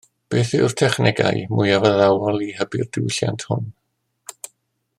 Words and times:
Beth 0.33 0.53
yw'r 0.59 0.73
technegau 0.81 1.43
mwyaf 1.57 1.85
addawol 1.89 2.41
i 2.47 2.49
hybu'r 2.61 2.89
diwylliant 2.99 3.45
hwn? 3.51 3.69